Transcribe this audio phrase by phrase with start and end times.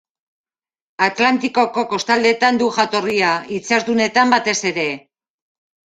[1.07, 4.93] Atlantikoko kostaldeetan du jatorria, itsas-dunetan batez ere.